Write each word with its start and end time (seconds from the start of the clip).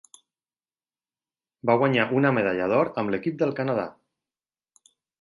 Va 1.71 1.77
guanyar 1.83 2.07
una 2.21 2.33
medalla 2.39 2.73
d'or 2.75 2.93
amb 3.03 3.15
l'equip 3.17 3.41
del 3.45 3.57
Canadà. 3.63 3.89